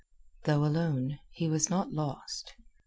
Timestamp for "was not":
1.47-1.91